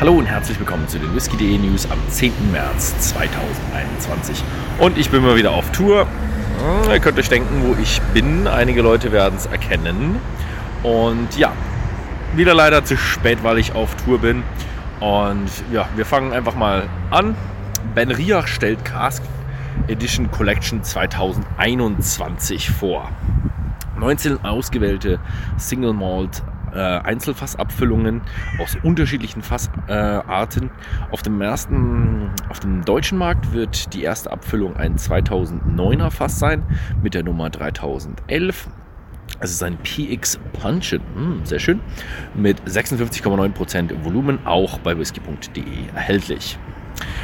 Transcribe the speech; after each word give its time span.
Hallo 0.00 0.12
und 0.12 0.26
herzlich 0.26 0.56
willkommen 0.60 0.86
zu 0.86 1.00
den 1.00 1.12
Whisky.de 1.12 1.58
News 1.58 1.90
am 1.90 1.98
10. 2.08 2.52
März 2.52 2.96
2021. 3.10 4.44
Und 4.78 4.96
ich 4.96 5.10
bin 5.10 5.24
mal 5.24 5.34
wieder 5.34 5.50
auf 5.50 5.72
Tour. 5.72 6.06
Hm, 6.06 6.92
ihr 6.92 7.00
könnt 7.00 7.18
euch 7.18 7.28
denken, 7.28 7.64
wo 7.64 7.74
ich 7.82 8.00
bin. 8.14 8.46
Einige 8.46 8.80
Leute 8.80 9.10
werden 9.10 9.34
es 9.36 9.46
erkennen. 9.46 10.20
Und 10.84 11.36
ja, 11.36 11.52
wieder 12.36 12.54
leider 12.54 12.84
zu 12.84 12.96
spät, 12.96 13.42
weil 13.42 13.58
ich 13.58 13.72
auf 13.74 13.96
Tour 14.04 14.20
bin. 14.20 14.44
Und 15.00 15.50
ja, 15.72 15.88
wir 15.96 16.06
fangen 16.06 16.32
einfach 16.32 16.54
mal 16.54 16.84
an. 17.10 17.34
Ben 17.96 18.12
Riach 18.12 18.46
stellt 18.46 18.84
Cask 18.84 19.24
Edition 19.88 20.30
Collection 20.30 20.84
2021 20.84 22.70
vor. 22.70 23.10
19 23.98 24.44
ausgewählte 24.44 25.18
Single 25.56 25.92
Malt 25.92 26.44
äh, 26.74 26.78
Einzelfassabfüllungen 26.78 28.22
aus 28.58 28.76
unterschiedlichen 28.82 29.42
Fassarten. 29.42 30.70
Auf 31.10 31.22
dem 31.22 31.38
auf 31.42 32.60
dem 32.60 32.84
deutschen 32.84 33.18
Markt 33.18 33.52
wird 33.52 33.94
die 33.94 34.02
erste 34.02 34.30
Abfüllung 34.30 34.76
ein 34.76 34.96
2009er 34.96 36.10
Fass 36.10 36.38
sein 36.38 36.62
mit 37.02 37.14
der 37.14 37.22
Nummer 37.22 37.50
3011. 37.50 38.68
Es 39.40 39.52
ist 39.52 39.62
ein 39.62 39.78
PX 39.78 40.40
Puncheon, 40.60 41.00
hm, 41.14 41.40
sehr 41.44 41.60
schön, 41.60 41.80
mit 42.34 42.60
56,9% 42.62 44.04
Volumen, 44.04 44.44
auch 44.46 44.78
bei 44.78 44.98
whisky.de 44.98 45.62
erhältlich. 45.94 46.58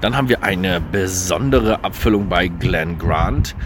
Dann 0.00 0.16
haben 0.16 0.28
wir 0.28 0.42
eine 0.42 0.80
besondere 0.80 1.82
Abfüllung 1.82 2.28
bei 2.28 2.48
Glen 2.48 2.98
Grant. 2.98 3.56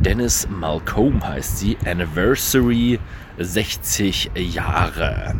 Dennis 0.00 0.46
Malcolm 0.50 1.26
heißt 1.26 1.58
sie, 1.58 1.78
Anniversary 1.86 3.00
60 3.38 4.30
Jahre. 4.34 5.34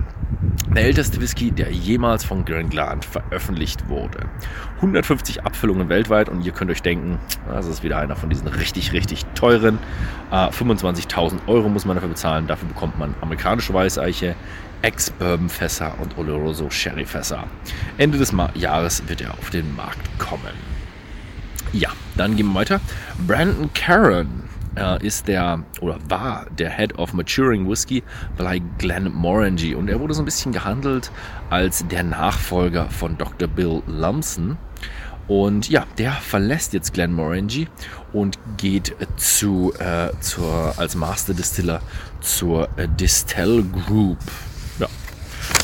Der 0.74 0.84
älteste 0.84 1.20
Whisky, 1.20 1.50
der 1.50 1.72
jemals 1.72 2.24
von 2.24 2.44
Glen 2.44 2.68
Grant 2.70 3.04
veröffentlicht 3.04 3.88
wurde. 3.88 4.28
150 4.76 5.44
Abfüllungen 5.44 5.88
weltweit 5.88 6.28
und 6.28 6.44
ihr 6.44 6.52
könnt 6.52 6.70
euch 6.70 6.82
denken, 6.82 7.18
das 7.48 7.66
ist 7.66 7.82
wieder 7.82 7.98
einer 7.98 8.16
von 8.16 8.28
diesen 8.28 8.46
richtig, 8.48 8.92
richtig 8.92 9.24
teuren. 9.34 9.78
Äh, 10.30 10.48
25.000 10.50 11.48
Euro 11.48 11.68
muss 11.68 11.84
man 11.84 11.96
dafür 11.96 12.10
bezahlen. 12.10 12.46
Dafür 12.46 12.68
bekommt 12.68 12.98
man 12.98 13.14
amerikanische 13.22 13.72
Weißeiche, 13.72 14.36
Ex-Bourbon-Fässer 14.82 15.94
und 16.00 16.16
Oloroso 16.18 16.70
Sherry-Fässer. 16.70 17.44
Ende 17.96 18.18
des 18.18 18.32
Ma 18.32 18.50
Jahres 18.54 19.02
wird 19.08 19.22
er 19.22 19.32
auf 19.32 19.50
den 19.50 19.74
Markt 19.74 20.06
kommen. 20.18 20.54
Ja, 21.72 21.90
dann 22.16 22.36
gehen 22.36 22.46
wir 22.52 22.60
weiter. 22.60 22.80
Brandon 23.26 23.70
Caron 23.74 24.44
äh, 24.76 25.04
ist 25.06 25.28
der 25.28 25.64
oder 25.80 25.98
war 26.08 26.46
der 26.58 26.70
Head 26.70 26.98
of 26.98 27.12
Maturing 27.12 27.68
Whiskey 27.68 28.02
bei 28.36 28.60
Glenmorangie 28.78 29.74
und 29.74 29.88
er 29.88 30.00
wurde 30.00 30.14
so 30.14 30.22
ein 30.22 30.24
bisschen 30.24 30.52
gehandelt 30.52 31.10
als 31.50 31.86
der 31.88 32.02
Nachfolger 32.02 32.88
von 32.90 33.16
Dr. 33.16 33.48
Bill 33.48 33.82
Lumsden. 33.86 34.56
Und 35.26 35.68
ja, 35.68 35.84
der 35.98 36.12
verlässt 36.12 36.72
jetzt 36.72 36.94
Glenmorangie 36.94 37.68
und 38.14 38.38
geht 38.56 38.96
zu, 39.16 39.74
äh, 39.78 40.08
zur, 40.20 40.72
als 40.78 40.94
Master 40.94 41.34
Distiller 41.34 41.82
zur 42.20 42.68
äh, 42.78 42.88
Distell 42.88 43.62
Group. 43.62 44.18
Ja, 44.78 44.86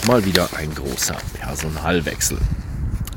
mal 0.06 0.22
wieder 0.26 0.50
ein 0.58 0.74
großer 0.74 1.16
Personalwechsel. 1.40 2.36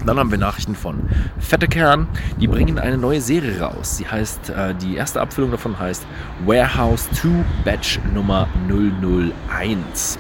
Dann 0.06 0.20
haben 0.20 0.32
wir 0.32 0.38
Nachrichten 0.38 0.76
von 0.76 1.10
Fette 1.40 1.68
Kern. 1.68 2.08
Die 2.40 2.48
bringen 2.48 2.80
eine 2.80 2.98
neue 2.98 3.22
Serie 3.22 3.62
raus. 3.62 3.98
Sie 3.98 4.08
heißt, 4.08 4.50
äh, 4.50 4.76
die 4.76 4.96
erste 4.96 5.22
Abfüllung 5.22 5.52
davon 5.52 5.78
heißt 5.80 6.06
Warehouse 6.46 7.10
2 7.12 7.30
Batch 7.66 8.00
Nummer 8.14 8.48
001. 8.68 10.20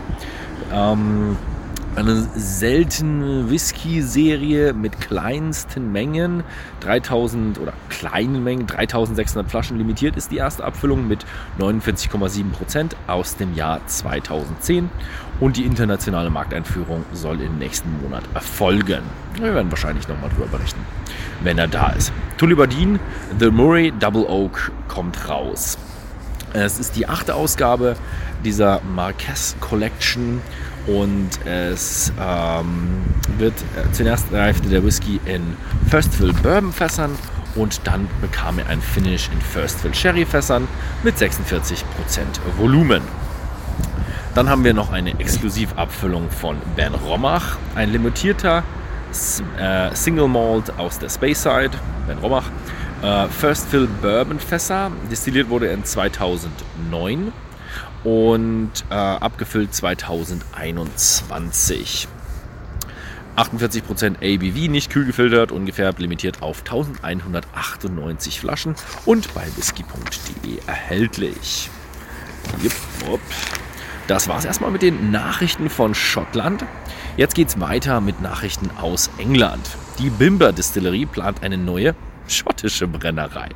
Ähm, 0.73 1.37
eine 1.97 2.27
seltene 2.35 3.49
Whisky-Serie 3.49 4.73
mit 4.73 5.01
kleinsten 5.01 5.91
Mengen, 5.91 6.43
3000 6.81 7.59
oder 7.59 7.73
kleinen 7.89 8.43
Mengen, 8.43 8.67
3600 8.67 9.49
Flaschen 9.49 9.79
limitiert 9.79 10.15
ist 10.15 10.31
die 10.31 10.37
erste 10.37 10.63
Abfüllung 10.63 11.07
mit 11.07 11.25
49,7% 11.59 12.91
aus 13.07 13.35
dem 13.37 13.55
Jahr 13.55 13.81
2010 13.87 14.91
und 15.39 15.57
die 15.57 15.63
internationale 15.63 16.29
Markteinführung 16.29 17.03
soll 17.13 17.41
im 17.41 17.57
nächsten 17.57 17.89
Monat 18.03 18.23
erfolgen. 18.35 19.01
Wir 19.33 19.55
werden 19.55 19.71
wahrscheinlich 19.71 20.07
nochmal 20.07 20.29
drüber 20.29 20.47
berichten, 20.47 20.81
wenn 21.41 21.57
er 21.57 21.67
da 21.67 21.89
ist. 21.89 22.13
Tullibardin, 22.37 22.99
The 23.39 23.49
Murray 23.49 23.91
Double 23.99 24.25
Oak 24.27 24.71
kommt 24.87 25.27
raus. 25.27 25.79
Es 26.53 26.79
ist 26.79 26.95
die 26.95 27.07
achte 27.07 27.35
Ausgabe 27.35 27.95
dieser 28.43 28.81
Marquez 28.95 29.55
Collection 29.59 30.41
und 30.87 31.29
es 31.45 32.13
ähm, 32.19 33.03
wird 33.37 33.53
äh, 33.53 33.91
zuerst 33.91 34.31
reifte 34.31 34.69
der 34.69 34.83
Whisky 34.83 35.19
in 35.25 35.57
Firstville 35.89 36.33
Bourbon 36.33 36.71
Fässern 36.71 37.11
und 37.55 37.81
dann 37.85 38.07
bekam 38.21 38.59
er 38.59 38.67
ein 38.67 38.81
Finish 38.81 39.29
in 39.33 39.41
Firstville 39.41 39.93
Sherry 39.93 40.25
Fässern 40.25 40.67
mit 41.03 41.17
46% 41.17 41.83
Volumen. 42.57 43.01
Dann 44.33 44.49
haben 44.49 44.63
wir 44.63 44.73
noch 44.73 44.91
eine 44.91 45.19
Exklusivabfüllung 45.19 46.29
von 46.29 46.57
Ben 46.75 46.93
Romach, 46.93 47.57
ein 47.75 47.91
limitierter 47.91 48.63
äh, 49.59 49.95
Single 49.95 50.27
Malt 50.27 50.77
aus 50.77 50.99
der 50.99 51.09
Speyside, 51.09 51.71
Ben 52.05 52.19
Romach. 52.19 52.49
Äh, 53.01 53.27
First 53.27 53.67
Fill 53.67 53.89
Bourbon 54.01 54.39
Fässer, 54.39 54.89
destilliert 55.11 55.49
wurde 55.49 55.67
in 55.67 55.83
2009 55.83 57.33
und 58.03 58.71
äh, 58.89 58.93
abgefüllt 58.93 59.75
2021. 59.75 62.07
48% 63.35 64.15
ABV, 64.15 64.71
nicht 64.71 64.89
kühl 64.89 65.05
gefiltert, 65.05 65.51
ungefärbt, 65.51 65.99
limitiert 65.99 66.41
auf 66.41 66.61
1198 66.61 68.39
Flaschen 68.39 68.73
und 69.05 69.31
bei 69.35 69.43
whisky.de 69.55 70.57
erhältlich. 70.65 71.69
Das 74.07 74.27
war 74.27 74.39
es 74.39 74.45
erstmal 74.45 74.71
mit 74.71 74.81
den 74.81 75.11
Nachrichten 75.11 75.69
von 75.69 75.93
Schottland. 75.93 76.65
Jetzt 77.15 77.35
geht 77.35 77.49
es 77.49 77.59
weiter 77.59 78.01
mit 78.01 78.21
Nachrichten 78.21 78.71
aus 78.81 79.11
England. 79.19 79.69
Die 79.99 80.09
Bimber 80.09 80.51
Distillerie 80.51 81.05
plant 81.05 81.43
eine 81.43 81.59
neue 81.59 81.93
schottische 82.27 82.87
Brennerei. 82.87 83.49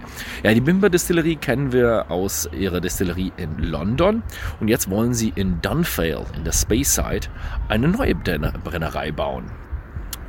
Ja, 0.44 0.54
die 0.54 0.62
Bimber 0.62 0.90
Distillerie 0.90 1.36
kennen 1.36 1.72
wir 1.72 2.10
aus 2.10 2.50
ihrer 2.52 2.82
Distillerie 2.82 3.32
in 3.38 3.58
London 3.60 4.24
und 4.60 4.68
jetzt 4.68 4.90
wollen 4.90 5.14
sie 5.14 5.34
in 5.36 5.62
Dunfale 5.62 6.26
in 6.36 6.44
der 6.44 6.54
Speyside 6.54 7.28
eine 7.70 7.88
neue 7.88 8.16
Brennerei 8.16 9.12
bauen 9.12 9.52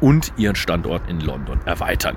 und 0.00 0.32
ihren 0.36 0.56
Standort 0.56 1.08
in 1.08 1.20
London 1.20 1.60
erweitern. 1.64 2.16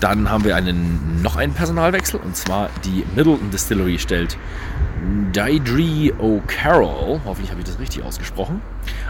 Dann 0.00 0.30
haben 0.30 0.44
wir 0.44 0.54
einen, 0.54 1.22
noch 1.22 1.36
einen 1.36 1.52
Personalwechsel 1.52 2.20
und 2.20 2.36
zwar 2.36 2.70
die 2.84 3.04
Middleton 3.16 3.50
Distillery 3.50 3.98
stellt 3.98 4.38
Deidre 5.32 6.12
O'Carroll, 6.18 7.20
hoffentlich 7.24 7.50
habe 7.50 7.60
ich 7.60 7.66
das 7.66 7.78
richtig 7.78 8.02
ausgesprochen, 8.02 8.60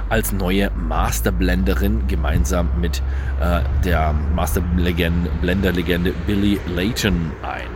als 0.09 0.33
neue 0.33 0.71
Masterblenderin 0.71 2.07
gemeinsam 2.09 2.69
mit 2.81 3.03
äh, 3.41 3.61
der 3.85 4.15
Masterblenderlegende 4.35 6.13
Billy 6.27 6.61
Layton 6.75 7.33
ein. 7.43 7.69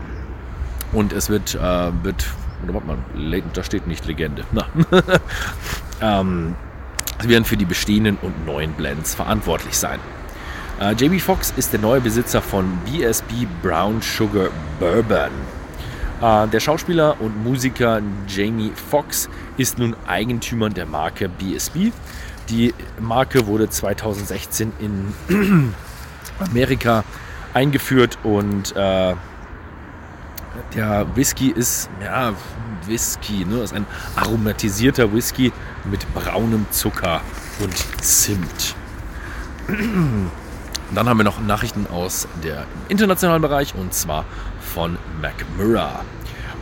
Und 0.93 1.13
es 1.13 1.31
wird, 1.31 1.55
äh, 1.55 1.59
wird 2.03 2.27
oder 2.65 2.75
warte 2.75 2.87
mal, 2.87 2.99
Layton, 3.15 3.51
da 3.55 3.63
steht 3.63 3.87
nicht 3.87 4.07
Legende. 4.07 4.45
Na. 4.53 4.67
ähm, 6.21 6.55
sie 7.21 7.29
werden 7.29 7.45
für 7.45 7.57
die 7.57 7.65
bestehenden 7.65 8.19
und 8.21 8.47
neuen 8.47 8.73
Blends 8.73 9.15
verantwortlich 9.15 9.77
sein. 9.77 9.99
Äh, 10.83 10.95
JB 10.95 11.21
Fox 11.21 11.55
ist 11.57 11.73
der 11.73 11.79
neue 11.79 12.01
Besitzer 12.01 12.43
von 12.43 12.77
BSB 12.85 13.47
Brown 13.63 14.03
Sugar 14.03 14.49
Bourbon. 14.81 15.31
Äh, 16.21 16.49
der 16.49 16.59
Schauspieler 16.59 17.21
und 17.21 17.45
Musiker 17.45 18.03
Jamie 18.27 18.73
Foxx 18.91 19.29
ist 19.57 19.79
nun 19.79 19.95
Eigentümer 20.09 20.71
der 20.71 20.87
Marke 20.87 21.29
BSB. 21.29 21.93
Die 22.49 22.75
Marke 22.99 23.47
wurde 23.47 23.71
2016 23.71 24.73
in 24.81 25.15
Amerika 26.41 27.05
eingeführt 27.55 28.19
und 28.25 28.75
äh, 28.75 29.15
der 30.75 31.07
Whisky 31.15 31.51
ist, 31.51 31.91
ja, 32.03 32.35
Whisky, 32.87 33.45
ne? 33.45 33.63
ist 33.63 33.73
ein 33.73 33.87
aromatisierter 34.17 35.15
Whisky 35.15 35.53
mit 35.85 36.13
braunem 36.13 36.67
Zucker 36.73 37.21
und 37.61 38.03
Zimt. 38.03 38.75
Dann 40.95 41.09
haben 41.09 41.17
wir 41.17 41.25
noch 41.25 41.41
Nachrichten 41.41 41.87
aus 41.87 42.29
dem 42.45 42.65
internationalen 42.89 43.41
Bereich 43.41 43.75
und 43.75 43.95
zwar 43.95 44.27
von 44.61 44.99
McMurra. 45.23 46.05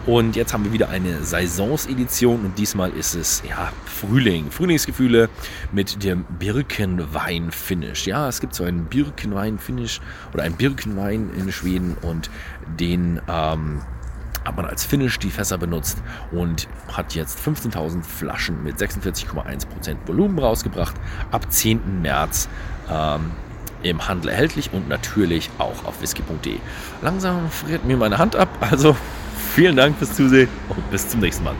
Und 0.07 0.37
jetzt 0.37 0.55
haben 0.55 0.65
wir 0.65 0.73
wieder 0.73 0.89
eine 0.89 1.23
Saisonsedition 1.25 2.45
und 2.45 2.57
diesmal 2.57 2.91
ist 2.91 3.15
es 3.15 3.43
ja 3.49 3.73
Frühling, 3.85 4.51
Frühlingsgefühle 4.51 5.29
mit 5.73 6.03
dem 6.05 6.25
Birkenwein-Finish. 6.39 8.07
Ja, 8.07 8.29
es 8.29 8.41
gibt 8.41 8.55
so 8.55 8.65
einen 8.65 8.85
Birkenwein-Finish 8.85 10.01
oder 10.33 10.45
einen 10.45 10.55
Birkenwein 10.55 11.31
in 11.37 11.51
Schweden 11.53 11.97
und 12.01 12.31
den 12.79 13.21
ähm, 13.29 13.83
hat 14.45 14.57
man 14.57 14.65
als 14.65 14.85
Finish 14.85 15.19
die 15.19 15.31
Fässer 15.31 15.59
benutzt 15.59 16.03
und 16.31 16.69
hat 16.93 17.15
jetzt 17.15 17.39
15.000 17.41 18.03
Flaschen 18.05 18.63
mit 18.63 18.77
46,1% 18.77 19.97
Volumen 20.07 20.39
rausgebracht. 20.39 20.95
Ab 21.31 21.53
10. 21.53 22.01
März 22.01 22.49
ähm, 22.89 23.33
im 23.83 24.09
Handel 24.09 24.31
erhältlich 24.31 24.71
und 24.73 24.89
natürlich 24.89 25.51
auch 25.59 25.85
auf 25.85 26.01
whisky.de. 26.01 26.59
Langsam 27.03 27.51
friert 27.51 27.85
mir 27.85 27.97
meine 27.97 28.19
Hand 28.19 28.37
ab, 28.37 28.49
also 28.61 28.97
vielen 29.55 29.77
Dank 29.77 29.97
fürs 29.99 30.15
Zusehen 30.15 30.49
und 30.69 30.91
bis 30.91 31.09
zum 31.09 31.21
nächsten 31.21 31.45
Mal. 31.45 31.55